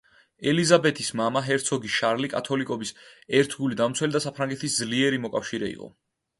ელიზაბეთის 0.51 1.11
მამა, 1.21 1.43
ჰერცოგი 1.49 1.91
შარლი 1.97 2.31
კათოლიკობის 2.33 2.93
ერთგული 3.43 3.81
დამცველი 3.85 4.19
და 4.19 4.25
საფრანგეთის 4.29 4.83
ძლიერი 4.83 5.25
მოკავშირე 5.29 5.75
იყო. 5.79 5.95